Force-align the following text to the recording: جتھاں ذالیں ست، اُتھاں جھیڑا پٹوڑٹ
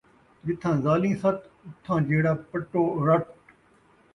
جتھاں 0.45 0.75
ذالیں 0.83 1.15
ست، 1.21 1.39
اُتھاں 1.67 1.99
جھیڑا 2.07 2.33
پٹوڑٹ 2.51 3.23